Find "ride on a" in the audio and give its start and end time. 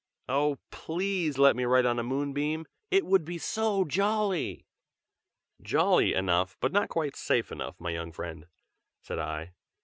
1.63-2.03